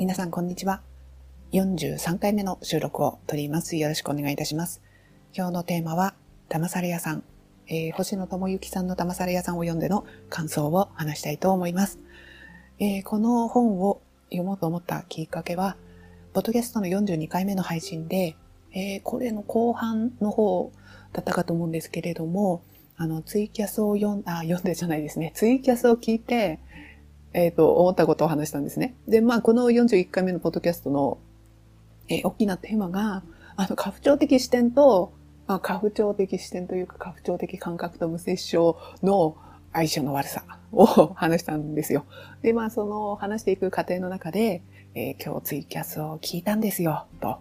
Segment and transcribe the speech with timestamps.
[0.00, 0.80] 皆さんこんにちは。
[1.52, 3.76] 43回目の収録を撮ります。
[3.76, 4.80] よろしくお願いいたします。
[5.34, 6.14] 今日のテーマは、
[6.48, 7.22] 騙され屋さん。
[7.68, 11.98] えー、星野智之さんの騙され屋さんを読んでの感想を話したいと思います。
[12.78, 14.00] えー、この本を
[14.30, 15.76] 読もうと思ったきっかけは、
[16.32, 18.38] ポッドキャストの42回目の配信で、
[18.72, 20.72] えー、これの後半の方
[21.12, 22.62] だったかと思うんですけれども、
[22.96, 25.32] あの、ツイキャスを読ん、あ、読んでじゃないですね。
[25.34, 26.58] ツイキャスを聞いて、
[27.32, 28.94] えっ、ー、と、思ったことを話したんですね。
[29.06, 31.18] で、まあ、この41回目のポッドキャストの、
[32.08, 33.22] えー、大きなテーマが、
[33.56, 35.12] あの、過不調的視点と、
[35.46, 39.36] まあ、過不調的視点というか、過不調的感覚と無接触の
[39.72, 42.04] 相性の悪さを話したんですよ。
[42.42, 44.62] で、まあ、その話していく過程の中で、
[44.94, 47.38] えー、今日ツイキャスを聞いたんですよ、と。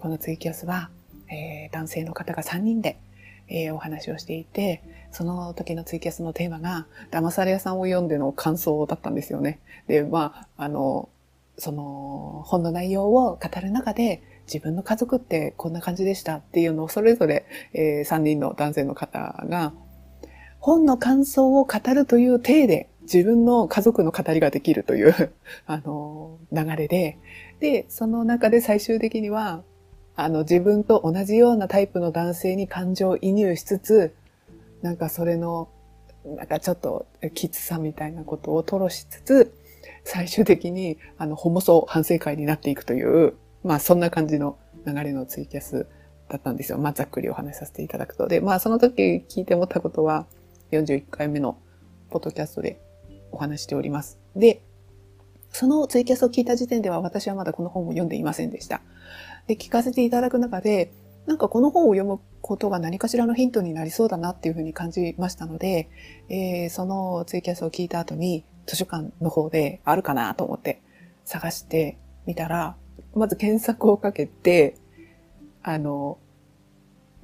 [0.00, 0.90] このツイキャスは、
[1.28, 2.98] えー、男性の方が3人で、
[3.48, 4.82] えー、お話をしていて、
[5.12, 9.60] その時のツイキャスのテーマが、騙され屋さんを読んでの感想だったんですよね。
[9.86, 11.08] で、まあ、あの、
[11.58, 19.72] その本の内容を語る中で、自分の家族ってこんな感じでしたっていうのをそれぞれ、えー、3人の男性の方が、
[20.58, 25.32] 本の感想を語るという体で自分の家族の語りができるという
[25.66, 27.18] あの、流れで、
[27.60, 29.62] で、その中で最終的には、
[30.14, 34.14] あの、自分と同じようなタイプの男性に感情移入しつつ、
[34.82, 35.68] なんかそれの、
[36.24, 39.54] なんかちょっときつさみたいなことを吐露しつつ、
[40.04, 45.86] 最終的に、あの、ホモソ反省会になっていくという、まあそんな感じの流れのツイキャス
[46.28, 46.78] だったんですよ。
[46.78, 48.26] まあざっくりお話しさせていただくと。
[48.26, 50.26] で、まあその時聞いて思ったことは、
[50.72, 51.58] 41回目の
[52.10, 52.80] ポッドキャストで
[53.30, 54.18] お話しております。
[54.34, 54.62] で、
[55.50, 58.80] そのツイキャスを聞いた時点では私はまだこの本を読んでいませんでした。
[59.46, 60.92] で、聞かせていただく中で、
[61.26, 65.88] なんかこの本を読むことが何かしらのヒントになりそうだなっていうふうに感じましたので、
[66.28, 70.82] えー、そのツイキャスを聞いた後に図書館の方であるかなと思って
[71.24, 72.76] 探してみたら、
[73.14, 74.76] まず検索をかけて、
[75.62, 76.18] あの、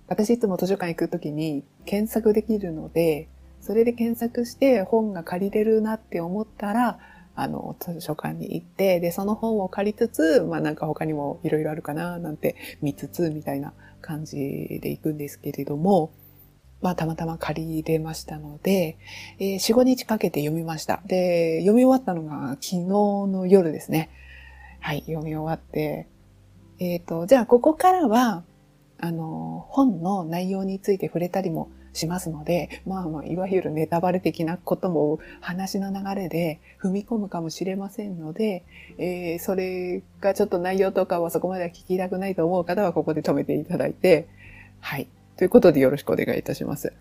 [0.07, 3.29] 私いつも図書館行くときに検索できるので、
[3.61, 6.99] それで検索して本が借りれるなって思ったら、
[7.35, 16.13] あの、図書館に行って、で、その本を借りつつ、まあなんか他にもいろいろあるかな、なんて見つつ、みたいな感じで行くんですけれども、
[16.81, 18.99] まあたまたま借り入れましたので、
[19.39, 21.03] えー、4、5日かけて読みました。
[21.07, 24.11] で、読み終わったのが昨日の夜ですね。
[24.81, 26.07] はい、読み終わって、
[26.79, 28.45] えっ、ー、と、じゃあここからは、
[29.01, 38.65] あの、本の内容について触れたりもしますので、まあまあ、いわゆるネタバレ的なことも話の流れで踏み込むかもしれませんので、
[38.99, 44.29] えー、それがちょっと内容とかはそこまでは聞きたくないと思う方はここで止めていただいて、
[44.81, 45.09] はい。
[45.37, 46.93] ということでよろしくお願いいたします。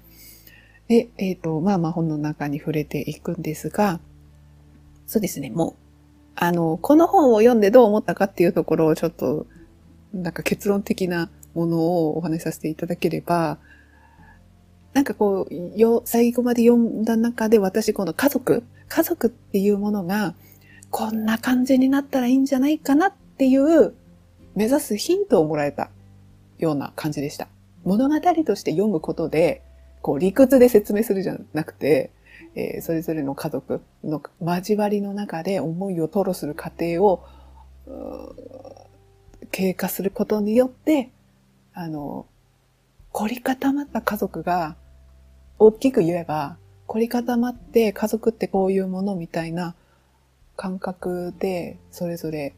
[0.88, 4.00] で、えっ、ー、と、まあまあ本の中に触れていくんですが、
[5.06, 5.74] そうですね、もう、
[6.36, 9.48] あの、この本を読んでどう思ったかっていうところをちょっと、
[10.14, 13.58] なんか結論的なものをお話しさせていただければ、
[14.98, 20.34] なんかこう、よ、最後まで読んだ中で私この家族、家族っていうものが、
[20.90, 23.94] こんな感じになったらいいんじゃないかなっていう
[24.56, 25.92] 目指すヒントをもらえた
[26.58, 27.48] ような感じでした。
[27.84, 29.62] 物語として読むことで、
[30.02, 32.10] こう理屈で説明するじゃなくて、
[32.56, 37.24] えー、それぞれの家族の交わりの中で思いを吐露する過程を、
[39.52, 41.12] 経過することによって、
[41.76, 42.26] あの、
[43.12, 44.76] 凝り固まった家族が
[45.60, 49.76] 大きく言えば、凝り固まって家族ってこういうものみたいな
[50.56, 52.56] 感覚でそれぞれ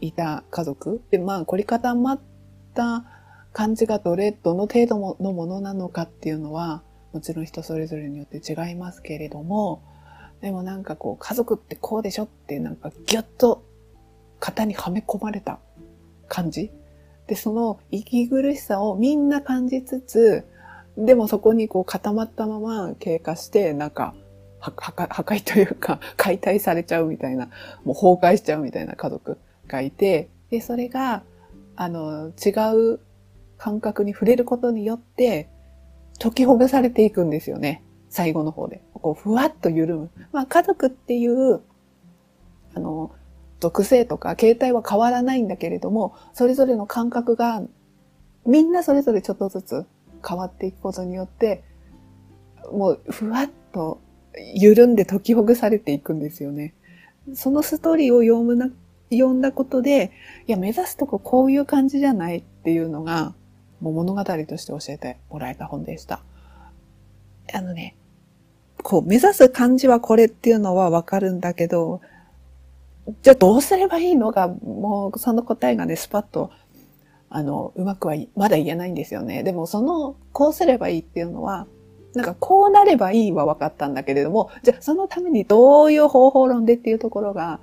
[0.00, 1.02] いた家族。
[1.10, 2.20] で、まあ凝り固まっ
[2.74, 3.04] た
[3.52, 9.82] 感じがどれ、どの程度のものなのかっていうのは、もちろん人それぞれによって違いますけれども、
[10.40, 13.64] でもなんかこう家族ってこうでしょってなんかギュッと
[14.38, 15.58] 型にはめ込まれた
[16.28, 16.70] 感じ。
[17.26, 20.44] で、その息苦しさをみんな感じつつ、
[21.00, 24.14] でもそこにこう固まったまま経過して、なんか、
[24.60, 27.48] 破壊というか、 解体されちゃうみたいな、
[27.84, 31.22] もう崩壊しちゃうみたいな家族がいて、で、それが、
[31.76, 32.50] あの、違
[32.94, 33.00] う
[33.56, 35.48] 感覚に触れることによって、
[36.18, 37.82] 解きほぐされていくんですよね。
[38.10, 38.82] 最後の方で。
[38.92, 40.10] こう、ふわっと緩む。
[40.32, 41.62] まあ、家族っていう、
[42.74, 43.12] あの、
[43.60, 47.62] 属性とか形態は変わらないんだけれども、それぞれの感覚が、
[48.46, 49.86] みんなそれぞれちょっとずつ
[50.26, 51.62] 変わっていくことによって、
[52.72, 54.00] もうふわっと
[54.54, 56.74] 緩んで解きほぐされていくんですよね。
[57.34, 58.70] そのストーリーを読むな、
[59.10, 60.12] 読んだことで、
[60.46, 63.34] いや、目指すとここういう感じじゃないっていうのが、
[63.80, 66.22] もう物語として教えてもらえた本でした。
[67.52, 67.96] あのね、
[68.82, 72.00] こう、目指す感じはこれっていうのはわかるんだけど、
[73.22, 76.50] じゃあどうすればいいのが、もうその答えがね、スパッと、
[77.30, 79.42] あの、うまくはまだ言えないんですよね。
[79.42, 81.66] でもその、こうすればいいっていうのは、
[82.14, 87.60] なんかこうなればいいは分かったんだけれども、じゃあそのためにどういう方法論でっていうところが、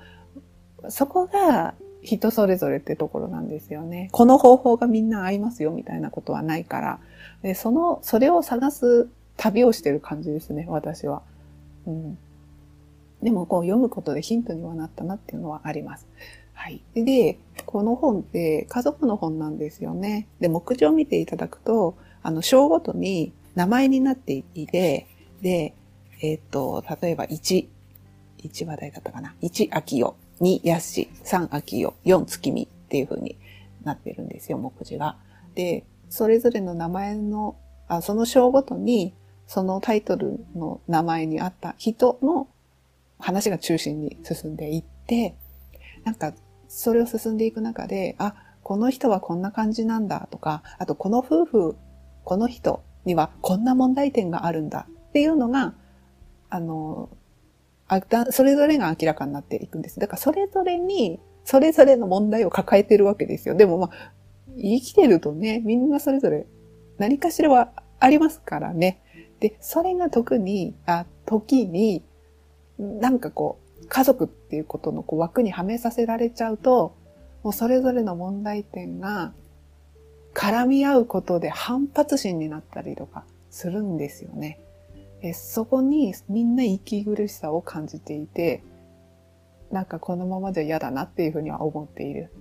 [0.87, 4.07] そこが人それぞれってところなんですよね。
[4.13, 6.99] この方法がみんな合いますよみたいなことはないから。
[7.41, 11.21] で、その、それを探す旅をしてる感じですね、私は。
[11.85, 12.17] うん。
[13.21, 16.07] でもこう読むことでヒントにはなったなっていうのはあります。
[16.57, 16.81] はい。
[16.95, 20.27] で、この本って家族の本なんですよね。
[20.39, 25.07] で、目次を見ていただくと、あの、章ごとに名前になっていて、
[25.41, 25.75] で、
[26.21, 27.67] えっ、と、例えば1、
[28.43, 29.35] 1話題だったかな。
[29.43, 33.37] 1、秋代、2、やし、3、秋代、4、月見っていう風に
[33.83, 35.15] なってるんですよ、目次が。
[35.53, 37.55] で、それぞれの名前の、
[37.87, 39.13] あその章ごとに、
[39.45, 42.47] そのタイトルの名前にあった人の
[43.19, 45.35] 話が中心に進んでいって、
[46.03, 46.33] なんか、
[46.67, 51.75] それを進んでいく中で、あ、この人はこんな感じなんだとか、あとこの夫婦、
[52.23, 55.73] この人にはこんな問題点があるんだっていうのが、
[56.49, 57.09] あの、
[57.87, 59.99] あそれぞれが明らかになっていくんです。
[59.99, 63.55] だからそれぞれに、それぞれの問題を抱えてるわけですよ。
[63.55, 64.11] でもまあ、
[64.57, 66.45] 生きてるとね、みんなそれぞれ
[66.97, 69.01] 何かしらはありますからね。
[69.39, 72.03] で、それが特に、あ、時に、
[72.79, 76.95] なんかこう、家族っていうことのこう枠にはめさせられちゃうと、
[77.43, 79.33] もうそれぞれの問題点が
[80.33, 84.59] 絡み合うことで反発心になったりとかするんですよね。
[85.21, 88.63] えそこにみんな息苦しさを感じていて、
[89.71, 92.31] なんかこのままじゃ嫌だなっていうふうには思っている。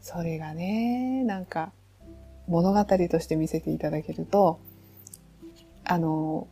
[0.00, 1.72] それがね、なんか
[2.46, 4.60] 物語として見せていただけると、
[5.84, 6.48] あの、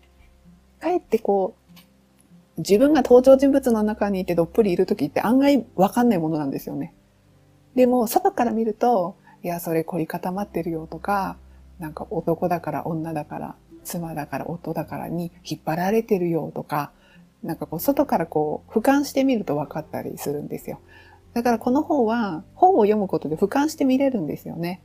[0.80, 1.61] かえってこう、
[2.62, 6.94] 自分が登場人物の中にいてどっぷりいる時って案外わかんないものなんですよね。
[7.74, 11.36] でも、外から見ると、いや、それ凝り固まってるよとか、
[11.78, 13.54] なんか男だから女だから、
[13.84, 16.92] 妻だから夫だからに引っ張られてるよとか、
[17.42, 20.80] なんかこう、外からこう、俯瞰してみると分かったりするんですよ。
[21.34, 24.80] だからこの本は、本を読むことで俯瞰して見れるんですよね。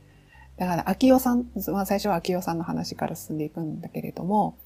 [0.56, 4.56] だから、秋代さん、まあ最初は秋代さんの話から進んでいくんだけれども、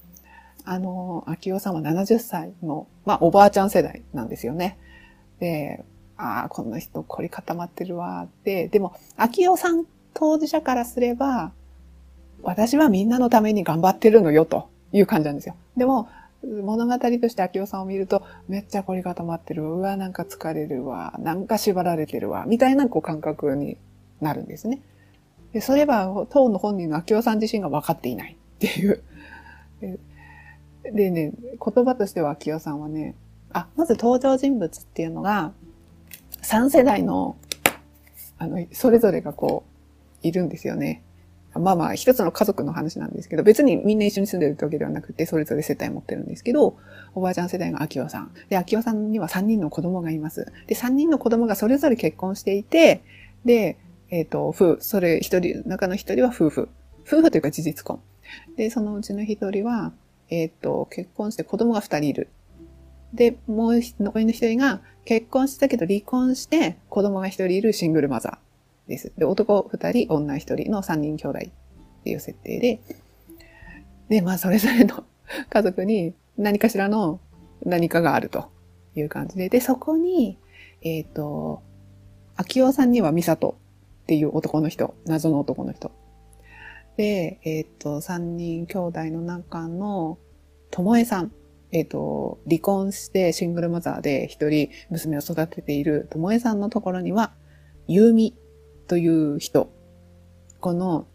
[0.65, 4.77] あの、秋代さんは70歳の、まあ、おばあちゃん世代なんですよね。
[5.39, 5.83] で、
[6.17, 11.51] ああ、この人凝り固まってるわって、でも、秋代さん当事者からすれば、
[12.43, 15.55] 私はみんなのために頑張ってるのよという感じなんですよ。
[15.75, 16.09] でも、
[16.43, 19.63] 物語として秋代さんを見ると、めっちゃ凝り固まってる。
[19.63, 21.13] うわ、なんか疲れるわ。
[21.19, 22.45] なんか縛られてるわ。
[22.45, 23.77] みたいなこう感覚に
[24.21, 24.81] なるんですね。
[25.53, 29.01] で、それは当の本人の秋代さん自身が分かっていないっていう。
[30.91, 33.15] でね、言葉としては秋代さんはね、
[33.51, 35.53] あ、まず登場人物っていうのが、
[36.41, 37.37] 3世代の、
[38.37, 39.63] あの、それぞれがこ
[40.23, 41.03] う、いるんですよね。
[41.55, 46.77] まあまあ、一つの家族の話なんですけど、別にみんな一緒に住んでるわけではなくて、それぞれ世帯持ってるんですけど、
[47.13, 48.31] おばあちゃん世代が秋代さん。
[48.49, 50.51] で、秋代さんには3人の子供がいます。
[50.65, 53.03] で、3人の子供がそれぞれ結婚していて、
[53.45, 53.77] で、
[54.09, 56.69] えっ、ー、と、夫、それ一人、中の一人は夫婦。
[57.05, 57.99] 夫婦というか事実婚。
[58.57, 59.93] で、そのうちの一人は、
[60.33, 62.29] えっ、ー、と、結婚して子供が二人いる。
[63.13, 69.13] で、もう残りの一人が結婚したけど離婚して子供が一人いるシングルマザーです。
[69.15, 72.79] で、男二人、女一人の三人兄弟っていう設定で、
[74.09, 75.03] で、まあそれぞれの
[75.49, 77.19] 家族に何かしらの
[77.63, 78.45] 何かがあると
[78.95, 80.39] いう感じで、で、そこに、
[80.81, 81.61] えっ、ー、と、
[82.35, 83.57] 秋代さんにはミサト
[84.03, 85.91] っていう男の人、謎の男の人。
[86.97, 90.19] で、えっ、ー、と、三人兄弟の中の
[90.71, 91.31] ともえさん。
[91.71, 97.33] えっ、ー、と、離婚してシングルマザーで一人娘を育てているともえさんのところには、
[97.87, 98.35] ゆうみ
[98.87, 99.71] という人。
[100.59, 101.07] この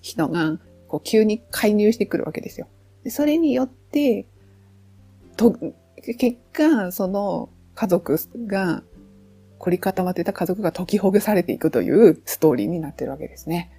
[0.00, 2.68] 人が、こう、急に介入してくるわけですよ。
[3.04, 4.26] でそれによって、
[5.36, 5.56] と、
[5.96, 8.82] 結果、その家族が、
[9.58, 13.70] 凝り固まってた家族が解きほぐされていくというストーリーになってるわけですね。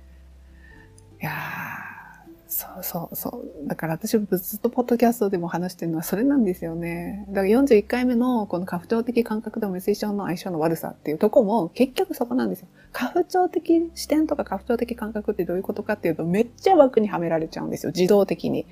[1.24, 3.68] いやー、そうそうそう。
[3.70, 7.24] だから私ずっとポッドキャストでも話してるのはそれなんですよね。
[7.30, 12.68] だから41回目のこの過不調的感覚と無水症の相性の悪さっていうとこも結局そこなんですよ。
[12.92, 17.94] 過不調的視点とか過不調的感覚ってどういうことかっていうとめっちゃ枠にはめられちゃうんですよ。
[17.96, 18.68] 自動的に。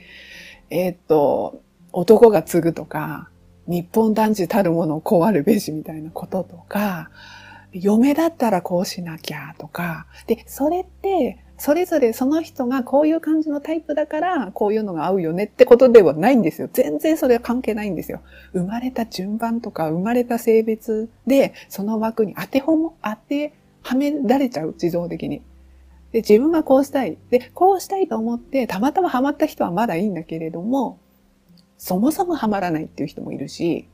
[0.70, 1.62] えー、っと、
[1.93, 3.29] 男が継ぐとか、
[3.65, 7.10] 日本男児たるものをこうあるべしみたいなこととか、
[7.72, 16.68] 嫁だったらこうしなきゃとか、で、それってそれぞれその人がこういう感じのタイプだから、こういうのが合うよねってことではないんですよ。
[16.74, 18.22] 全然それは関係ないんですよ。
[18.51, 23.53] 生まれた順番とか、生まれた性別で、その枠に当てほも、当て
[23.84, 25.44] はめられちゃう、自動的に。
[26.12, 27.20] で、自分がこうしたい。
[27.30, 30.98] で、こうしたいと思って、たまたまハマった人はまだいいんだけれども、
[31.77, 33.88] そもそもハマらないっていう人もいるし、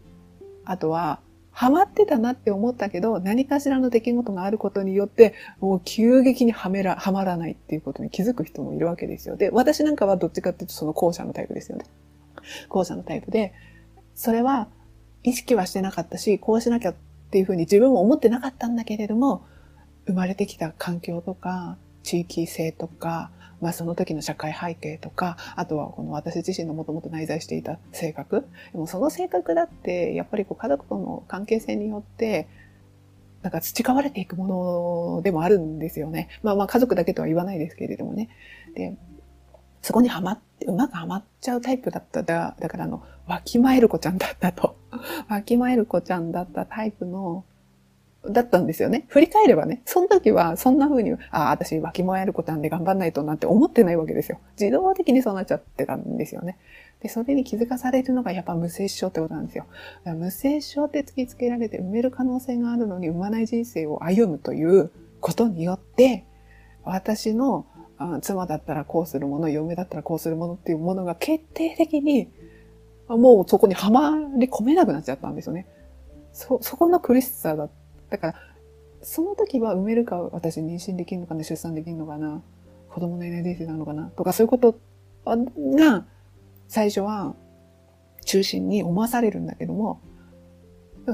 [0.64, 1.20] あとは、
[1.58, 9.38] ハマってたなって思ったけど、何かしらの出来事があることによって、もう急激にはめら、はまらないっていうことに気づく人もいるわけですよ。
[9.38, 11.86] で、私なんかはどっちかっていうとその後者のタイプですよね。
[12.70, 13.56] 後者のタイプで、
[14.14, 14.68] それは
[15.24, 16.96] 意識はしてなかったし、こうしなきゃっ
[17.32, 19.44] ていうふうに自分も思ってなかったんだけれども、
[20.06, 28.48] 生まれてきた環境とか、地域性とか、まあその時の社会背景とか、あとはこの私自身のもともと内在していた性格。
[28.72, 32.48] でもその性格だって、やっぱりこう家族との関係性によって、
[33.42, 36.30] なんか培われていくものでもあるんですよね。
[36.44, 38.30] まあまあ家族だけとは言わないですけれどもね。
[38.76, 38.96] で、
[39.82, 44.76] そこにはまって、うまくはまっちゃうタイプだっただ、だからあの、わきまえる子ちゃんだったと。
[45.30, 47.46] わきまえる子ちゃんだったタイプの
[48.30, 49.06] だったんですよね。
[49.10, 54.40] 振り返ればね、その時はそんな風に、ああ、私脇もやることなんで頑張んないとなんて思ってないわけですよ。
[54.60, 56.58] 自動的にそうなっちゃってたんですよね。
[57.02, 59.66] で、それに気づかされるのがやっぱ無精子症ってことなんですよ。
[60.06, 66.26] 無精子症って突きつけられて産める可能性があるのに産まない人生を歩むということによって、
[66.84, 67.66] 私の
[68.22, 72.30] 妻だったらこうするもの、嫁だったらこうするものっていうものが決定的に
[73.08, 75.68] もうそこにはまり込めなくなっちゃったんですよね。
[76.34, 77.74] そ、そこの苦しさだった
[78.10, 78.36] だから、
[79.02, 82.42] その時は産めるか、私妊娠できるのかな、出産できるのかな、
[82.90, 84.80] 子供のいない人生なのかな、とかそういうこと
[85.26, 86.06] が、
[86.68, 87.36] 最初は
[88.26, 90.02] 中心に思わされるんだけども、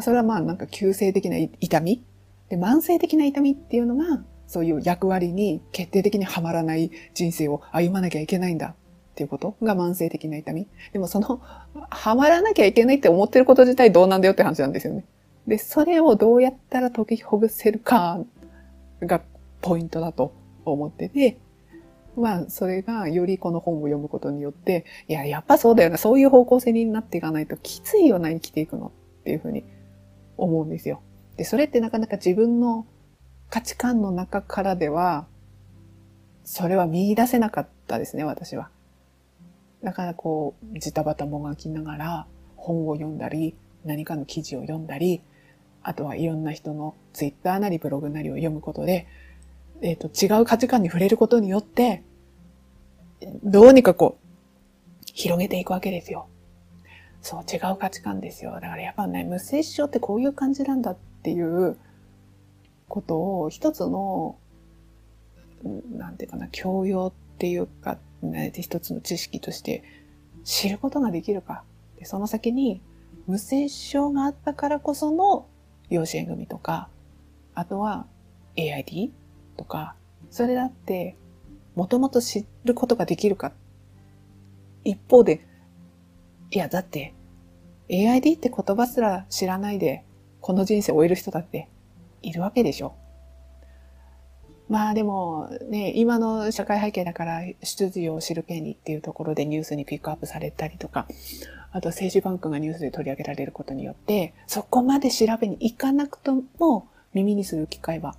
[0.01, 2.03] それはまあなんか急性的な痛み？
[2.49, 8.75] で、慢性的な痛みっていうのが、そういう役割に決定的にはまらない人生を歩まなきゃいけないんだっ
[9.15, 10.67] ていうことが慢性的な痛み。
[10.91, 11.39] でもその、
[11.89, 15.05] はまらなきゃいけないって思ってること自体どうなんだよって話なんですよね。
[15.47, 18.19] で、それをどうやったら解きほぐせるか
[19.01, 19.21] が
[19.61, 20.33] ポイントだと
[20.65, 21.37] 思ってて、
[22.15, 29.63] まあ、それがよりこの本を読むことによって、いや、やっぱそうだよな、そういう方向性になっていかないときついよな、生きていくのっていうふうに
[30.37, 31.01] 思うんですよ。
[31.37, 32.85] で、それってなかなか自分の
[33.49, 35.25] 価値観の中からでは、
[36.43, 38.69] それは見出せなかったですね、私は。
[39.83, 45.21] だからこう、ジタバタもがきながら本を読んだり、何かの記事を読んだり、
[45.83, 49.07] あとはいろんな人のツイッターなりブログなりを読むことで、
[49.81, 52.03] えっ、ー、と、違う価値観に触れることによって、
[53.43, 56.27] どうにかこう、広げていくわけですよ。
[57.21, 58.53] そう、違う価値観ですよ。
[58.53, 61.77] だからやっぱね、無精子症ってこういう感じなんだっていう
[62.87, 64.37] ことを一つの、
[65.91, 69.83] なんていうかな、教養っていうか、ね、一つの知識として
[70.45, 71.63] 知ることができるか。
[71.97, 72.81] でその先に
[73.27, 75.45] 無精子症があったからこその
[75.95, 76.89] 養子縁組とか、
[77.53, 78.07] あとは
[78.55, 79.11] AID
[79.57, 79.95] とか、
[80.31, 81.15] それだって
[81.75, 83.51] もともと知ることができるか。
[84.83, 85.45] 一方で、
[86.51, 87.13] いやだって
[87.89, 90.03] AID って言葉すら知らないで
[90.41, 91.69] この人生を終える人だって
[92.21, 92.95] いるわけでしょ。
[94.69, 101.05] まあでもね、今の社会背景だから出自を知る権利っていうところでニュースにピックアップされたりとか、
[101.71, 108.15] あと政治バンクがニュースで取り上げられることによって、そこまで調べに行かなくとも耳にする機会は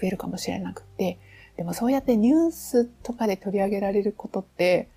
[0.00, 1.18] 増えるかもしれなくて、
[1.56, 4.88] でもそうやってニュースとかで取り上げられることって、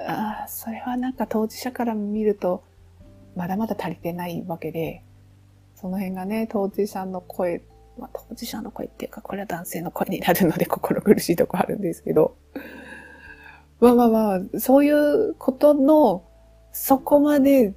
[0.00, 2.62] ああ、それはなんか当事者から見ると、
[3.34, 5.02] まだまだ足りてないわけで、
[5.74, 7.62] その辺がね、当事者の声、
[7.98, 12.36] まあ、当事者の声っていうか、これは男性の声になるので心苦しいとこあるんですけど、
[13.80, 16.24] まあまあまあ、そういうことの、
[16.72, 17.74] そこまで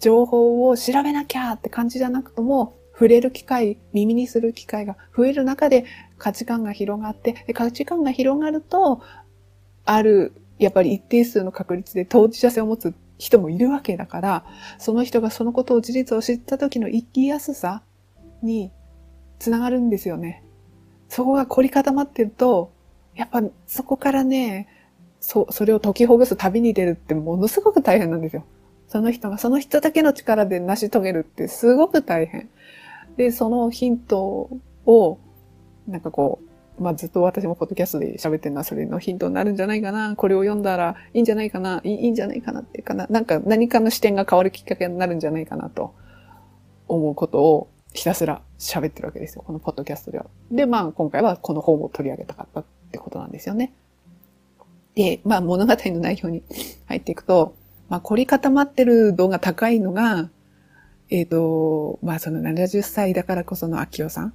[0.00, 5.84] 情報を調べなきゃって感じじゃなくとも、触れる機会、耳にする機会が増える中で
[6.16, 9.02] 価値観が広がって、で価値観が広がると、
[9.84, 14.44] ある、やっぱり一定数の確率で当事者性を持つ人もいるわけだから、
[14.78, 17.82] その人がそのことを事実を知った時の生きやすさ
[18.42, 18.70] に
[19.38, 20.42] つながるんですよね。
[21.08, 22.72] そこが凝り固まってると、
[23.14, 24.68] やっぱそこからね、
[25.20, 28.44] そ、それを解きほぐす旅に出るってものすごく大変なんですよ。
[28.88, 32.48] その人がその人だけの力で成し遂げるってすごく大変。
[33.16, 34.50] で、そのヒント
[34.86, 35.18] を、
[35.86, 36.40] なんかこ
[36.78, 40.16] う、まあ、ずっと私もポッドキャストで喋ってるのはそれのヒントになるんじゃないかな。
[40.16, 41.80] これを読んだらいいんじゃないかな。
[41.84, 43.06] いいんじゃないかなっていうかな。
[43.08, 45.94] なんか何かの視点が変わるきっかけになるんじゃないかなと
[46.88, 49.44] 思うことをひたすら喋ってるわけですよ。
[49.46, 50.26] このポッドキャストでは。
[50.50, 53.74] で、まあ今回はこの本を取り上げたかったってことなんですよね。
[54.94, 56.42] で、まあ物語の内容に
[56.86, 57.54] 入っていくと、
[57.88, 60.30] まあ凝り固まってる度が高いのが、
[61.10, 64.34] えっ、ー、と、まあその70歳だからこその秋代さん。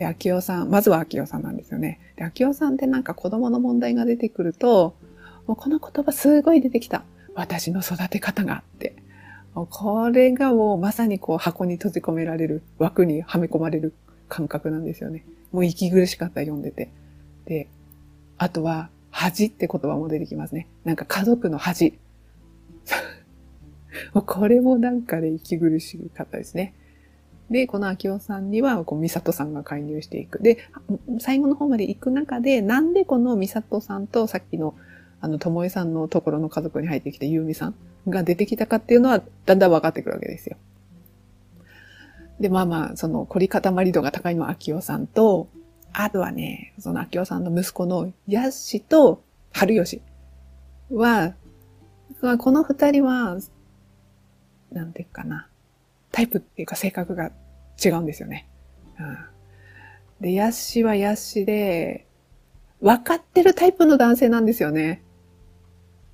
[0.00, 2.00] 秋代さん、まずは秋代さんなんですよね。
[2.16, 4.96] で、秋代さんってなんか子供の問題が出てくると、
[5.46, 7.04] もうこの言葉すごい出てきた。
[7.36, 8.96] 私の育て方があって。
[9.54, 13.94] これがもうまさにこう箱に閉じ込められる、枠にはめ込まれる
[14.28, 15.24] 感覚なんですよね。
[15.52, 16.90] もう息苦しかった読んでて。
[17.46, 17.68] で、
[18.36, 20.66] あとは、恥って言葉も出てきますね。
[20.84, 21.96] なんか家族の恥。
[24.12, 26.74] これもなんかで、ね、息苦しかったですね。
[27.48, 30.42] で、この秋夫さんには、こう、美里さんが介入していく。
[30.42, 30.58] で、
[31.20, 34.74] 最後の方まで行く中で、なんでこの美里さんとさっきの、
[35.24, 37.74] あの、ともえさんのところの家族に入ってきたゆうみさん
[38.06, 40.58] が出てきたかっていうのは、だんだん分かってくるわけですよ。
[42.38, 45.48] で、まあまあ、その、凝り固まり度が高いのは秋夫さんと、
[45.94, 50.02] あとはね、その秋夫さんの息子のヤッシと春吉
[50.90, 51.34] は、
[52.20, 53.38] この二人は、
[54.72, 55.48] なんていうかな。
[56.12, 57.30] タイプっていうか性格が
[57.82, 58.46] 違うんですよね。
[59.00, 59.16] うん、
[60.20, 62.06] で、ヤッシはヤッシで、
[62.82, 65.00] 分かってるタイプの男性なんですよね。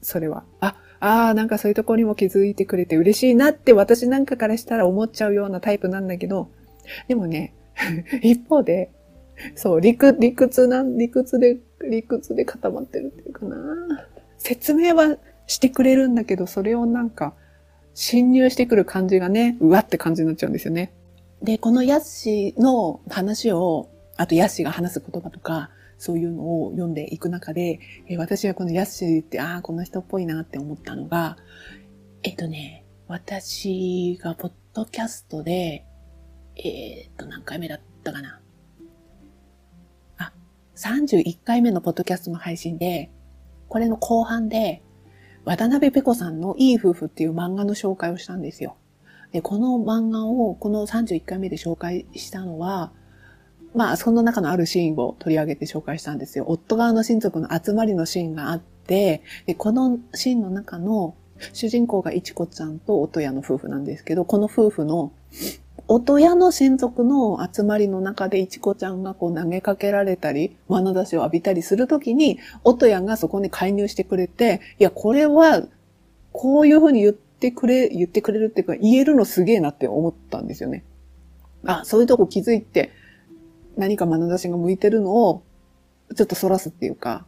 [0.02, 0.44] それは。
[0.60, 6.50] あ、ああ、なんかそういうところにも気づいてくれて嬉しいなって私なんかからしたら思っちゃうようなタイプなんだけど、
[7.08, 7.54] でもね、
[8.22, 8.90] 一方で、
[9.54, 14.06] そう、理屈、理屈なん、理屈で、理屈で固まってるっていうかな。
[14.38, 15.16] 説明は
[15.46, 17.34] してくれるんだけど、それをなんか、
[17.94, 20.92] 侵入してくる感じがね、うわって感じになっちゃうんですよね。
[21.42, 27.78] で、このヤッシーの話を、あとヤッシーが話す言葉とか、そういうのを読んでいく中で、
[28.08, 31.36] え私はこのヤッシって、ああ、この人っぽいなって思ったのが、
[32.22, 35.84] えっ、とね、私がポッドキャストで、
[36.56, 38.40] えっ、と、何回目だったかな。
[40.16, 40.32] あ、
[40.74, 43.10] 31回目のポッドキャストの配信で、
[43.68, 44.82] これの後半で、
[45.44, 48.78] 渡辺ペコさんのいい夫婦っていう漫画の紹介をしたんですよ。
[49.32, 52.94] で、この漫画をこの31回目で紹介したのは、
[53.74, 56.44] まあ、その中のあるシーンを取り上げて紹介したんですよ。
[56.48, 61.14] 夫側の親族の集まりのシーンがあって、でこのシーンの中の
[61.52, 65.12] 主人公がいちこちゃんと音屋の夫婦なんですけど、この夫婦の
[65.88, 75.64] 音屋の親族の集まりの中でいちこちゃんがこう投げかけられたり、眼差しを浴びたりするときに、音屋がそこに介入してくれて、いや、これは、
[76.32, 80.84] こういうふうに言ってくれ、言ってくれるっていうか、言えるのすげえなって思ったんですよね。
[81.66, 82.92] あ、そういうとこ気づいて、
[83.80, 85.42] 何か眼差しが向いてるのを、
[86.14, 87.24] ちょっと反らすっていうか、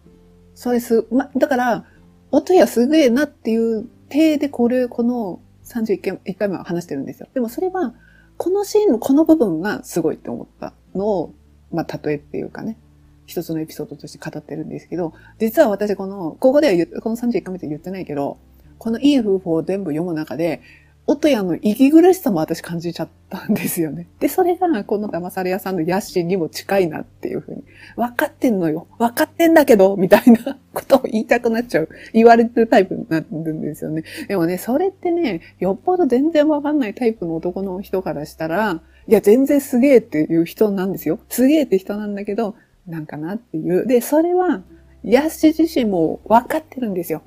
[0.55, 1.85] それす、ま、だから、
[2.31, 7.29] 音屋すげえなっていう体でこれ、この31回 ,1 回目は話してるんですよ。
[7.33, 7.95] でもそれは、
[8.37, 11.35] このシーンのこの部分がすごいって思ったのを、
[11.73, 12.77] まあ、例えっていうかね、
[13.25, 18.39] 一つのエピソードとして語ってるんですけど、実は私この、ここでは言この31回目で言ってないけど、
[18.77, 20.61] このいい夫婦を全部読む中で、
[21.07, 24.07] 音屋の息苦しさも私感じちゃったんですよね。
[24.21, 27.65] で、それがこの騙され屋さんの野心にも近いなっていうふうに。
[27.97, 28.87] 分かってんのよ。
[28.99, 31.89] 分かってんだけど、みたいなことを言いたくなっちゃう。
[32.13, 34.05] 言われてるタイプになるんですよね。
[34.29, 41.19] でもね、それってね、よっぽど全然分かんないタイプの男の人からしたら、いや、全然すげえっていう人なんですよ。
[41.29, 42.55] すげえって人なんだけど、
[42.87, 43.87] なんかなっていう。
[43.87, 44.63] で、それは、
[45.03, 47.23] ヤッシ自身も分かってるんですよ。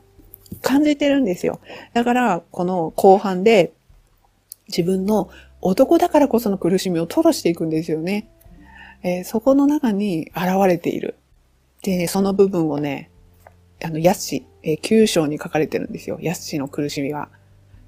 [0.61, 1.59] 感じてるんですよ。
[1.93, 3.73] だから、この後半で、
[4.67, 5.29] 自分の
[5.61, 8.29] 男だからこその苦しみを吐露していくんですよね。
[9.03, 11.15] えー、そこの中に現れている。
[11.83, 13.11] で、ね、その部分をね、
[13.83, 16.17] あの、ヤッシ、えー、9章に書かれてるんですよ。
[16.21, 17.29] ヤッシの苦しみは。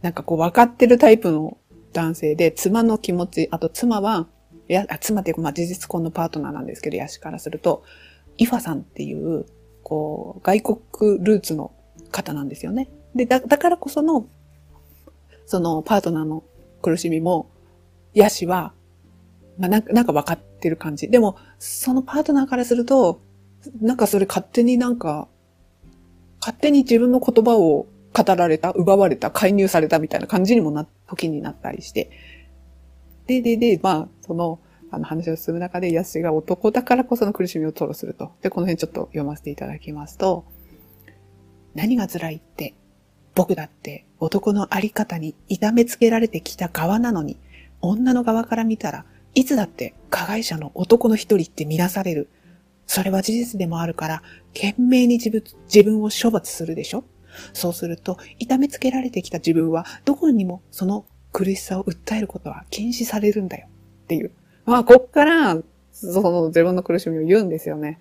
[0.01, 1.58] なんかこう分かってるタイプの
[1.93, 4.27] 男性で、妻の気持ち、あと妻は、
[4.67, 7.84] や、妻っていうか、まあ、事実婚のパートナーなんですけど、ヤッシからすると、
[8.38, 9.45] イファさんっていう、
[9.84, 11.71] こう、外国ルーツの
[12.11, 12.89] 方なんですよね。
[13.15, 14.27] で、だ、だからこその、
[15.45, 16.43] そのパートナーの
[16.81, 17.49] 苦しみも、
[18.13, 18.73] ヤシは、
[19.57, 21.09] まあ、なんか、なんか分かってる感じ。
[21.09, 23.21] でも、そのパートナーからすると、
[23.81, 25.27] なんかそれ勝手になんか、
[26.39, 32.09] 勝手に自分の言葉を語られた、奪われた、介入されたみたいな感じにもな、時になったりして。
[33.25, 38.31] で、で、で、まあ、その、あの話を進む中で、ヤシが男だからこその苦しみを吐露すると。
[38.41, 40.45] で、この辺ちょっと読ませていただきますと、
[41.77, 42.73] 何が辛いって、
[43.35, 47.37] 僕だって男のあり方に痛めつけられてきた側なのに、
[47.81, 52.29] 女の側から見たらいつだって加害者の男の一人って見なされる。
[52.87, 54.23] それは事実でもあるから、
[54.55, 57.03] 懸命に自分自分を処罰するでしょ
[57.53, 63.67] そうすると、痛めつけられてきた自分は、どこにもその苦しさを訴えることは禁止されるんだよ。
[64.05, 64.31] っていう。
[64.65, 65.57] まあ、こっから、
[65.91, 67.99] その自分の苦しみを言うんですよね。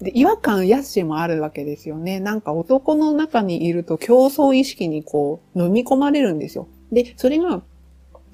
[0.00, 2.20] で、違和感、やしもあるわけですよね。
[2.20, 6.68] なんか男の中にいると競争意識にこう、飲み込まれるんですよ。
[6.90, 7.62] で、それが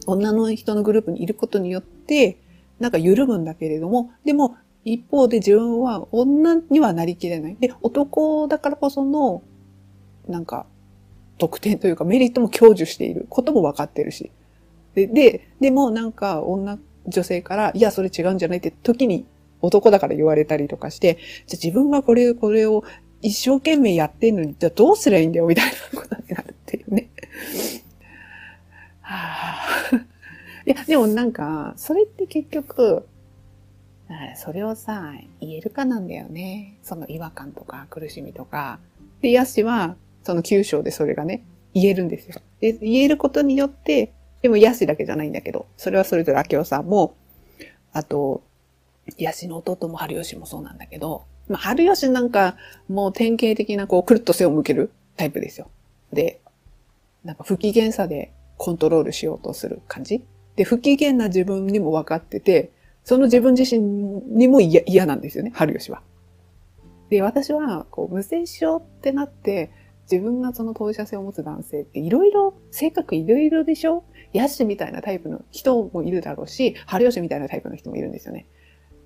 [0.07, 2.39] 女の人のグループにいることによって、
[2.79, 7.57] なんか緩むんだけれども、でも一方で自分は女にはなりきれない。
[7.59, 9.43] で、男だからこその、
[10.29, 10.67] なんか、
[11.39, 14.31] 特典というかメリットも享受していることも分かってるし。
[14.95, 19.27] で、で、でもなんか女、女性から、いや、それ違うんじゃないって時に
[19.61, 22.85] 男だから言われたりとかして、じゃ自分がこれ、これを
[23.23, 27.11] 一生懸命やってんのに、じゃあどうすりゃいいんだよ、みたいなことになるっていうね。
[29.01, 29.59] は
[29.93, 29.97] あ、
[30.67, 33.07] いや、でもなんか、それって結局、
[34.37, 36.79] それをさ、言えるかなんだよね。
[36.83, 38.79] その違和感とか苦しみとか。
[39.21, 42.41] で、ヤシは、その九章でそれがね、言えるんですよ。
[42.61, 47.15] で、言えることによって、でもヤシだけじゃないんだけど、それはそれぞれ明夫さんも、
[47.93, 48.43] あと、
[49.19, 52.57] ヤシの弟も春吉もそうなんだけど、まあ、春吉なんか、
[52.89, 55.71] もう典型的なこう、くるっと背を向けるタイプですよ。
[56.13, 56.41] で、
[57.25, 60.25] なんか不機嫌さでコントロールしようとする感じ
[60.57, 62.73] で、不機嫌な自分にも分かってて、
[63.05, 66.03] その自分自身にも嫌なんですよね、春吉は。
[67.11, 69.71] で、私は、こう、無精症ってなって、
[70.11, 74.05] 自分がその当事者性を持つ男性っていろいろ、性格いろいろでしょ？
[74.33, 78.47] ヤシみたいなタイプの人もいるだろうし、春吉みたいなタイプの人もいるんですよね。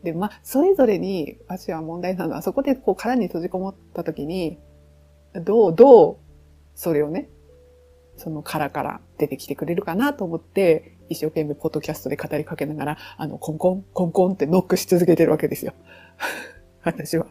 [0.03, 4.59] で、まあ、それぞれに、私は問題なのは、そこでこう殻に閉じこもった時に、
[5.35, 6.17] どう、どう、
[6.75, 7.29] それをね、
[8.17, 15.73] その殻から出てきてくれるかなと思って、一生懸命ポッドキャストで語りかけながら、あの、コンコン、コンコンってノックし続けてるわけですよ。
[16.85, 17.27] 私は。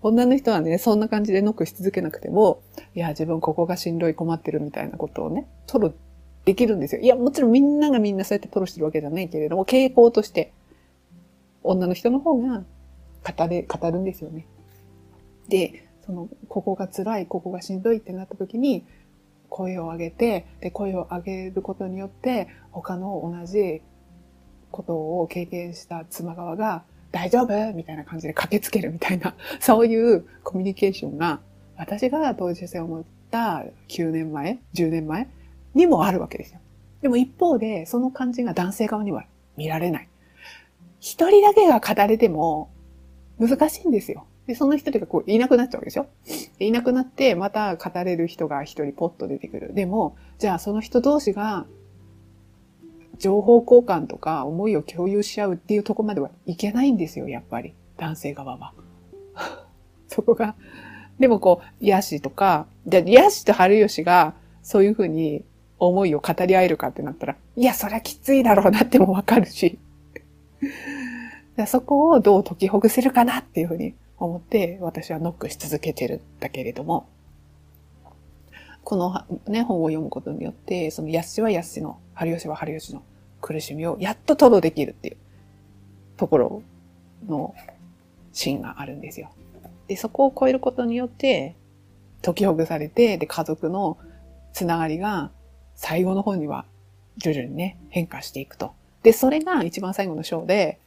[0.00, 2.62] 女の人はね、そんな感じでノックし続けなくても、
[2.94, 5.94] いや、自分ここがしんどい困ってるみたいなことをね、取る、
[6.44, 7.00] できるんですよ。
[7.00, 10.52] いや、もちろんみんながみんなそうやってトロしてるわけじゃないけれども、傾向として、
[11.64, 12.64] 女の人の方が
[13.36, 14.46] 語れ、語るんですよね。
[15.48, 18.84] で、その、ここが辛い、ここがしんどいってなった時に、
[19.48, 23.82] 声を上げて、で、声を上げることによって、他の同じ
[24.70, 27.74] ことを経験した妻側が、大丈夫？
[27.74, 31.40] みたいな感じで駆けつけるみたいな、 そういうコミュニケーションが、
[31.76, 35.28] 私が当事者性を持った9年前、10年前
[35.74, 36.60] にもあるわけですよ。
[37.02, 40.08] でも一方で、その感じが男性側には見られない。
[41.02, 42.70] 一人だけが語れても
[43.40, 44.24] 難しいんですよ。
[44.46, 46.06] で、その一人がこういなくなっちゃうわけですよ。
[46.60, 49.74] いなくなって、また語れる人が一人ポッと出てくる。
[49.74, 51.66] でも、じゃあその人同士が
[53.18, 57.74] 情報交換とか思いを共有し合うっていうとこまではいけないんですよ、やっぱり。
[57.96, 58.72] 男性側は。
[60.06, 60.54] そこが。
[61.18, 65.42] でもこう、ヤシとか、じゃあヤシと春吉がそういうふうに
[65.80, 69.80] 思いを語り合えるかってなったら、いや、そりゃきついだろうなってもわかるし。
[71.56, 77.06] でそこをどう解きほぐせるかなっていうふうに思って私はノックし続けてるんだけれども、
[78.84, 83.02] このね、本を読むことによって、そのヤッシはヤッシの、春吉は春吉の
[83.40, 85.16] 苦しみをやっと吐露できるっていう
[86.16, 86.62] ところ
[87.28, 87.54] の
[88.32, 89.30] シーンがあるんですよ。
[89.86, 91.54] で、そこを超えることによって、
[92.22, 93.98] 解きほぐされて、で、家族の
[94.52, 95.30] つながりが
[95.74, 96.64] 最後の方には
[97.18, 98.72] 徐々にね、変化していくと。
[99.02, 100.78] で、それが一番最後の章で、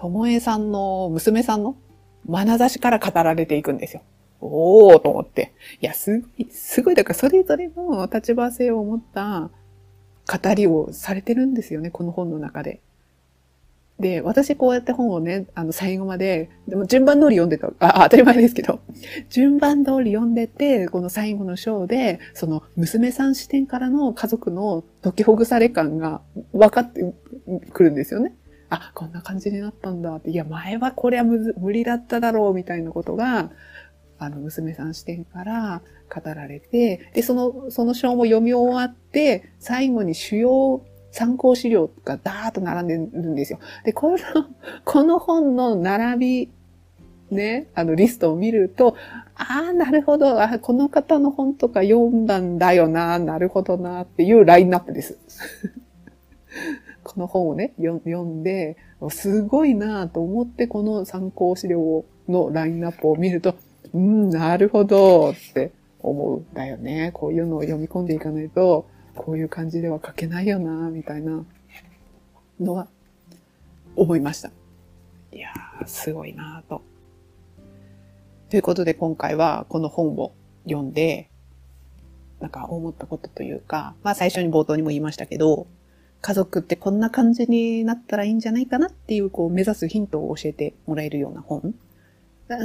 [0.00, 1.76] ともえさんの娘さんの
[2.28, 4.02] 眼差しから語られていくんですよ。
[4.40, 5.54] おーと思って。
[5.80, 9.50] いや、すごい、すごい、だからそれぞれの立場性を持った
[10.26, 12.80] 語りをされてるんですよね、この本の中で。
[13.98, 18.80] で、私こうやって本をね、あの、最後まで、でも順番通り読んでた、あ、当たり前ですけど、
[19.30, 26.20] 順番通り読んでて、この最後の章で、その娘さん視点からの家族の解きほぐされ感が
[26.52, 27.14] 分かって
[27.72, 28.34] くるんですよね。
[28.70, 33.50] あ、こんな感じになったんだって、いや、前はこれは無理だっただろう、みたいなことが、
[34.18, 43.00] あの、娘さん視点から語られて、で、その、その章も読み終わって、最後に主要参考資料がダーッと並んでる
[43.30, 43.58] んですよ。
[43.84, 44.18] で、この、
[44.84, 46.50] この本の並び、
[47.30, 48.96] ね、あの、リストを見ると、
[49.34, 55.18] ああ、なるほど、あこの方の本とか読んだんだよな、なるほどな、っていうラインナップです。
[57.06, 58.76] この本をね、読んで、
[59.10, 63.54] すごいなと思って、この参考資料のラインナップを見ると、
[63.94, 67.12] うん、なるほどって思うんだよね。
[67.14, 71.44] こういうのを読み込んでいかないと、こういう感じでは書けないよなみたいな
[72.60, 72.88] のは
[73.94, 74.50] 思いました。
[75.32, 76.82] いやー、すごいなと。
[78.50, 80.32] ということで今回はこの本を
[80.64, 81.30] 読んで、
[82.40, 85.68] なんか思ったことというか、まあ最初に冒頭にも言いましたけど、
[86.20, 91.74] 家族ってこんな感じになったらいいんじゃないかなっていう、こう、目指すヒントを教えてもらえるような本。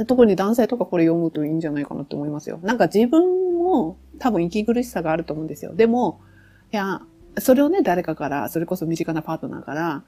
[0.06, 2.60] 特に男性とかこれ読むといいんじゃないかなって思いますよ。
[2.62, 5.74] なんか自分も多分息苦しさがあると思うんですよ。
[5.74, 6.20] でも、
[6.72, 7.02] いや、
[7.38, 10.04] それをね、誰かから、それこそ身近なパートナーから、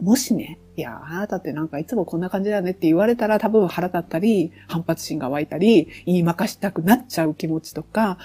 [0.00, 8.18] もしね、いや、あなたってなんかいつもこんな感じだねって言われたら多分腹立ったり、反発心が湧いたり、言いまかしたくなっちゃう気持ちとか、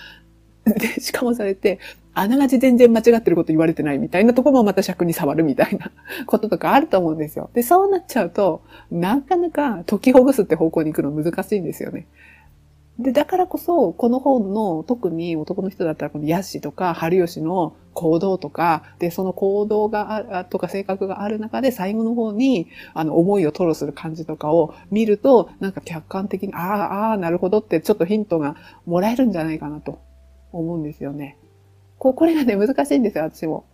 [0.66, 1.80] で、しかもそれて、
[2.16, 5.92] あながち全然間違ってること言われてないみたいなとこもまた尺に触るみたいな
[6.26, 7.50] こととかあると思うんですよ。
[7.54, 12.08] で、そうなっちゃうと、なかなか解きほぐすって方向に行くの難しいんですよね。
[12.98, 30.00] で、だからこそ、この本の、特に男の人だったら、このヤシとか、春吉の行動とか、で、その行動が、とか性格がある中で、最後の方に、あの、思いを吐露する感じとかを見ると、なんか客観的に、ああ、ああ、なるほどって、ちょっとヒントがもらえるんじゃないかなと
[30.54, 31.38] 思うんですよね。
[32.06, 33.66] こ、これがね、難しいんですよ、私も。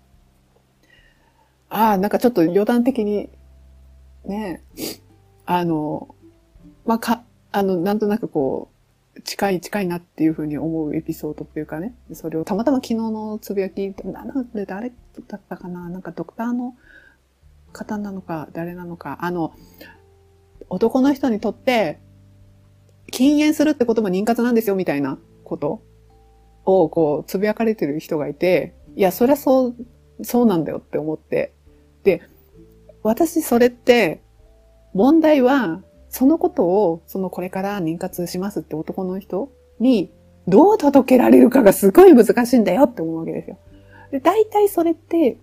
[1.69, 3.29] ああ、なんかちょっと余談的に、
[4.25, 4.63] ね、
[5.45, 6.15] あの、
[6.85, 8.69] まあ、か、あの、なんとなくこ
[9.15, 14.93] う、近い近いなっていうふうに思うエピソードっていうかね、それをたまたま昨日のつぶやき、なんで誰
[15.27, 16.75] だったかななんかドクターの
[17.73, 19.53] 方なのか誰なのか、あの、
[20.69, 21.99] 男の人にとって、
[23.11, 25.83] 禁煙するってことも妊活なんですよみたいなこと
[26.65, 29.75] をこうつぶやかれてる人がいて、いや、そりゃそう、
[30.23, 31.53] そうなんだよって思って。
[32.03, 32.21] で、
[33.03, 34.21] 私それって
[34.93, 40.11] 問題はそのことを、そのこれから妊活しますって男の人に、
[40.47, 43.57] どう届けられるかがすごい難しいんだよって思うわけですよ。
[44.11, 45.37] で、大体それって、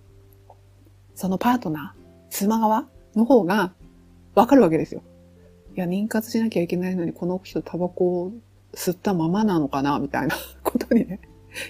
[1.14, 2.00] そのパートナー、
[2.30, 3.72] 妻側の方が
[4.34, 5.02] わかるわけですよ。
[5.74, 8.32] いや、妊活しなきゃいけないのに、この人タバコを
[8.78, 11.20] 吸ったままなのかなみたいな ことにね、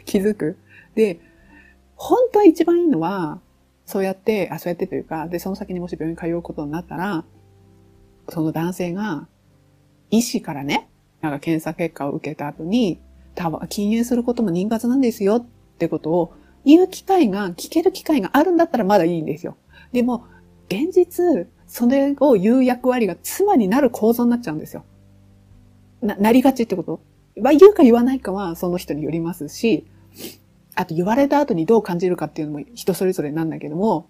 [0.04, 0.58] 気づく。
[0.94, 1.18] で、
[1.96, 3.40] 本当は一番いいのは、
[3.86, 7.24] そうやって、あ、そうやってというか、で、その先にもし病院通うことになったら、
[8.28, 9.26] その男性が、
[10.10, 10.88] 医師からね、
[11.22, 13.00] なんか検査結果を受けた後に、
[13.34, 15.46] 多分禁煙することも妊活なんですよっ
[15.78, 16.34] てことを
[16.66, 19.56] 言う機会が、聞ける機会があるんだったらまだいいんですよ。
[19.92, 20.26] でも、
[20.68, 24.84] 現実、それを言う役割が妻になる構造になっちゃうんですよ。
[26.02, 27.00] な、なりがちってこと？
[27.40, 29.86] は言うか言わないかはその人によりますし、
[30.74, 34.08] あと言われた後にどう感じるかっていうのも人それぞれなんだけども、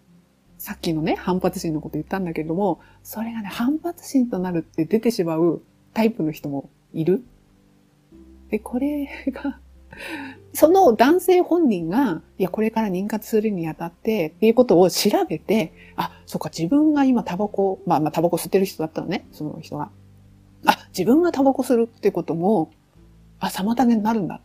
[0.59, 5.63] さっきのね、反発心のこと言ったんだけれども、それがね、反発心となるって出てしまう
[5.95, 7.23] タイプの人もいる。
[8.51, 9.61] で、これが
[10.53, 19.91] その男性本人が、いや、これから妊活するにあたって、っていうことを調べて、あ、そっか、自分が今タバコ、まあまあタバコ吸ってる人だったらね、その人が。
[20.69, 22.71] あ、自分がタバコするってことも、
[23.41, 24.41] あ、妨げになるんだ。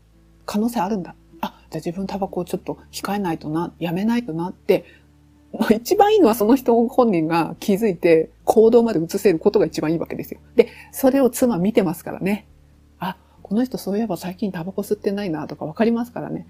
[0.46, 1.16] 可能性あるんだ。
[1.42, 4.86] あ、じゃあ自分タバコをちょっと控えないとな、やめないとなって
[5.70, 10.40] 一番いいのはその人本人が気づいて行動まで移せることが一番いいわけですよ。
[10.56, 12.48] で、それを妻見てますからね。
[13.00, 16.48] あ、この人そういえば最近タバコ吸ってないなとかわかりますからね。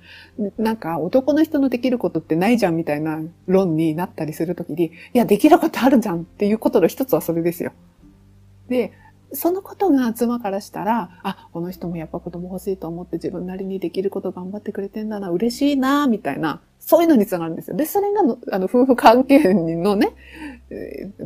[0.57, 7.73] なんか男の人のできることってないじゃんみたいな論になったりするときに、いや、できることあるじゃんっていうことの一つはそれですよ。
[8.69, 8.93] で、
[9.33, 17.75] そのことが妻からしたら、あ、この人もやっぱ子供欲しいと思って自分なりにできること頑張ってくれてんだな、嬉しいな、みたいな、そういうのにつながるんですよ。
[17.75, 20.11] で、それがあの、夫婦関係のね、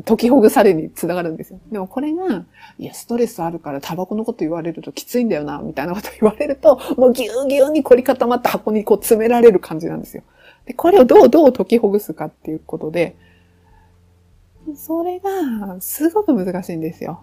[0.06, 1.60] 解きほぐされにつながるんですよ。
[1.72, 2.46] でもこれが、
[2.80, 10.24] いや、ストレスあるからタバコのこと言われるときついんだよな、みたいなこと言われると、もうぎゅうぎゅうに凝り固まった箱にこう詰められる感じなんですよ。
[10.66, 13.16] で、これをどう、どう解きほぐすかっていうことで、
[14.76, 17.22] それが、すごく難しいんですよ。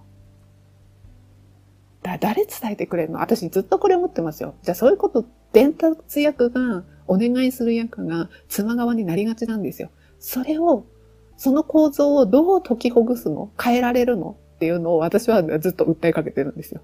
[2.04, 3.18] だ誰伝えてくれるの？
[3.18, 4.54] 私ずっとこれ思ってますよ。
[4.62, 9.90] じゃあそういうこと、伝達役が、お願いする役が妻側になりがちなんですよ。
[10.18, 10.86] それを、
[11.36, 13.50] その構造をどう解きほぐすの？
[13.60, 14.36] 変えられるの？
[14.56, 16.82] っていうのを私はずっと訴えかけてるんですよ。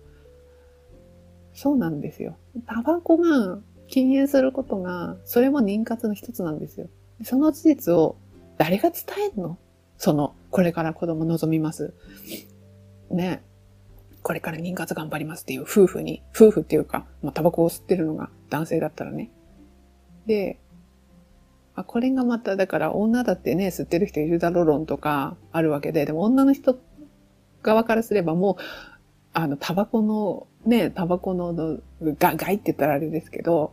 [1.54, 2.36] そうなんですよ。
[2.66, 6.88] タバコが禁煙することが、それも妊活の一つなんですよ。
[7.24, 8.16] その事実を
[8.56, 9.02] 誰が伝
[9.32, 9.58] えるの？
[9.98, 11.92] その、これから子供望みます。
[13.10, 13.42] ね。
[14.22, 19.30] これから妊活頑張りますっていう夫婦に、夫婦っていうか、まあ、タバコを吸ってるのが男性だったらね。
[20.26, 20.58] で、
[21.74, 26.78] あ、これがまた、だから女だってね、吸ってる人いるだろう論とかあるわけで、でも女の人
[27.62, 28.62] 側からすればもう、
[29.32, 33.72] あの、タバコの、ね、タバコのが、害って言ったらあれですけど、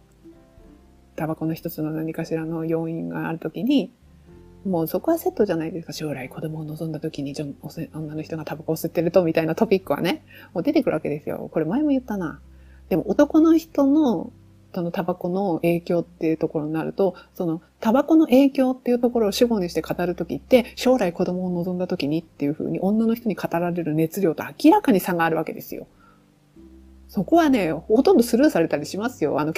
[1.16, 3.92] タバコの一つの何かしらの要因があるときに、
[4.68, 5.94] もうそこはセットじゃないですか。
[5.94, 11.50] 将来子供を望んだ時に女の人がタバコを吸ってるとみたいなトピックはね、もう出てくるわけですよ。
[11.52, 12.40] これ前も言ったな。
[12.90, 14.32] でも男の人の
[14.76, 25.88] そのタバコの影響っていうところになると、そのタバコの影響っていうところを主語にして語るときって、将来子供を望んだときにっていうふうに女の人に語られる熱量と明らかに差があるわけですよ。
[27.08, 29.40] そこはね、ほとんどスルーされたりしますよ。
[29.40, 29.54] あの、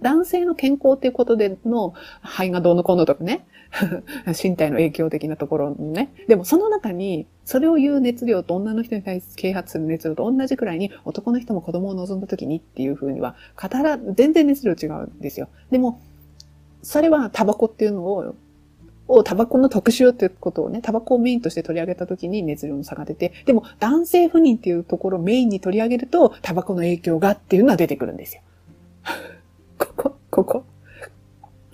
[0.00, 3.44] 男性の健康っていうことでの肺がどうのこうのとかね。
[4.40, 6.12] 身体の影響的なところのね。
[6.28, 15.48] でもその中に、それを言う熱量と女の人に対して啓発する熱量と同じくらいに男の人も子供を望んだ時にっていうふうには語ら、全然熱量違うんですよ。
[15.70, 16.00] でも、
[16.82, 18.34] それはタバコっていうのを
[19.08, 28.42] をタバコの特集ってことをね、タバコをメインとして取り上げた時に熱量の差が出て、でも男性不妊っていうところをメインに取り上げると、タバコの影響がっていうのは出てくるんですよ。
[29.78, 30.64] ここ、ここ。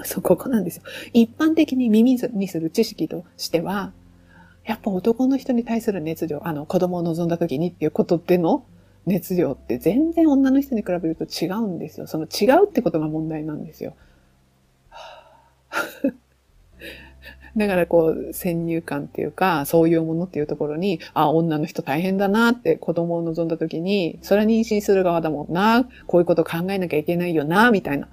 [0.05, 0.83] そう、ここなんですよ。
[1.13, 3.93] 一般的に耳にする知識としては、
[4.65, 8.65] やっぱ男の人に対する熱量、あの、子供を望んだ時にっていうことでの
[9.07, 12.07] 熱量って全然女の人に比べると違うんですよ。
[12.07, 13.97] その違うってことが問題なんですよ。
[17.59, 28.09] だからこう、先入観っていうか、そういうものっていうところに、あ、女の人大変だなって子供を望んだ時に、それは妊娠する側だもんな、こういうこと考えなきゃいけないよな、みたいな。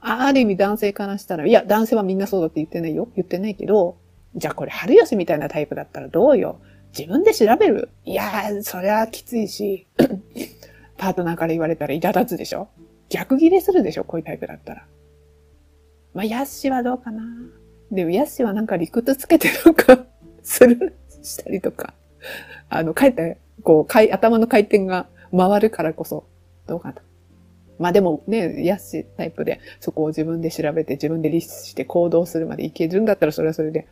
[0.00, 3.08] ある意味男性からしたら、いや、男性はみんなそうだって言ってないよ。
[3.16, 3.96] 言ってないけど、
[4.34, 6.60] じゃあこれ春吉みたいなタイプだったらどうよ。
[6.96, 9.86] 自分で調べるいやー、そりゃきついし、
[10.96, 12.68] パートナーから言われたら苛立つでしょ
[13.08, 14.86] 逆ギレするでしょこういうタイプだったら。
[16.14, 17.22] まあ、ヤッシはどうかな
[17.90, 20.04] でも、ヤッシはなんか理屈つけてなんか
[20.42, 21.94] する、したりとか。
[22.68, 26.24] あの、帰って、こう、かい頭の回転が回るからこそ、
[26.66, 26.96] どうかな。
[27.78, 33.86] まあでもね、ヤッシタイプでそこを自分で調べて自分でリスして行動するまでいけるんだったらそれはそれで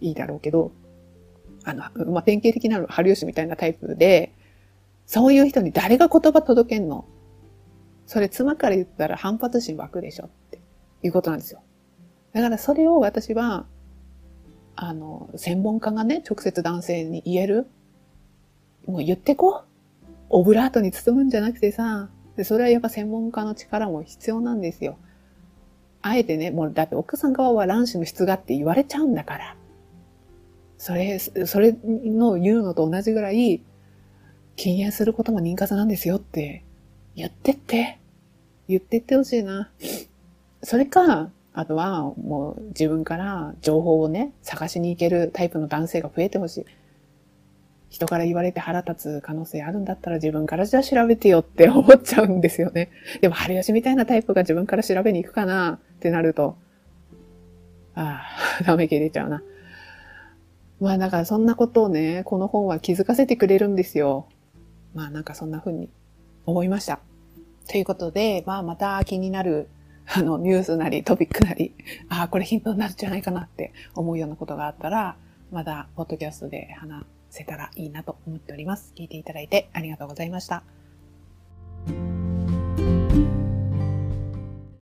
[0.00, 0.70] いいだろうけど、
[1.64, 4.32] あの、まあ、典型的な春吉みたいなタイプで、
[5.06, 7.04] そういう人に誰が言葉届けんの？
[8.06, 10.60] それ妻から言ったら反発心湧くでしょって
[11.02, 11.60] いうことなんですよ。
[12.36, 13.64] だからそれを私は、
[14.74, 17.66] あの、専門家がね、直接男性に言える
[18.86, 19.64] もう言ってこう。
[20.28, 24.98] オブラートに包むんじゃなくてさ、で、それはやっぱ専門家の力も必要なんですよ。
[26.02, 29.56] あえてね、もうだって奥さん側は卵子の質がって言われちゃうんだから。
[30.76, 33.62] それ、それの言うのと同じぐらい、
[34.56, 36.64] 禁煙することも妊活なんですよって
[37.14, 37.98] 言ってって。
[38.68, 39.70] 言ってってほしいな。
[40.62, 46.66] それか、あとはもう自分から情報をね、探しに行けるタイプの男性が増えてほしい。
[47.88, 52.90] 人から言われて腹立つ可能性あるんだったら自分からじゃあ調べてよって思っちゃうんですよね。
[53.22, 56.58] でも、春吉みたいなタイプが自分から調べに行くかなってなると、
[57.94, 58.20] あ
[58.60, 59.42] あ、ダメ切れちゃうな。
[60.78, 64.28] まあだからそんなことをね、この本は気づかせてくれるんですよ。
[64.94, 65.88] まあなんかそんな風に
[66.44, 67.00] 思いました。
[67.66, 69.70] ということで、まあまた気になる
[70.14, 71.74] あの、ニュースなりトピックなり、
[72.08, 75.16] ああ、これヒントになるんじゃないかなって思うようなことがあったら、
[75.50, 78.92] まだ、ポッドキャストで話せたらいいなと思っております。
[78.96, 80.62] 聞いていただいてありがとうございました。